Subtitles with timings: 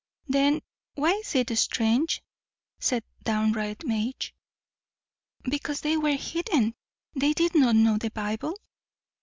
[0.27, 0.63] "Then
[0.95, 2.23] why is it strange?"
[2.79, 4.33] said downright Madge.
[5.43, 6.73] "Because they were heathen;
[7.13, 8.55] they did not know the Bible."